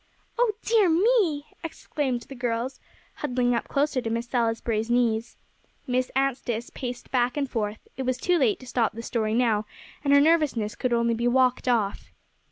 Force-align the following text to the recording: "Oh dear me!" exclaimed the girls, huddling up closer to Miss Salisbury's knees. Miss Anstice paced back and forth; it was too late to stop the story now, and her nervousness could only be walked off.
"Oh 0.39 0.53
dear 0.63 0.89
me!" 0.89 1.45
exclaimed 1.63 2.21
the 2.21 2.33
girls, 2.33 2.79
huddling 3.17 3.53
up 3.53 3.67
closer 3.67 4.01
to 4.01 4.09
Miss 4.09 4.25
Salisbury's 4.25 4.89
knees. 4.89 5.37
Miss 5.85 6.09
Anstice 6.15 6.71
paced 6.71 7.11
back 7.11 7.37
and 7.37 7.47
forth; 7.47 7.87
it 7.97 8.01
was 8.01 8.17
too 8.17 8.39
late 8.39 8.59
to 8.61 8.65
stop 8.65 8.93
the 8.93 9.03
story 9.03 9.35
now, 9.35 9.67
and 10.03 10.11
her 10.11 10.19
nervousness 10.19 10.73
could 10.73 10.91
only 10.91 11.13
be 11.13 11.27
walked 11.27 11.67
off. 11.67 12.11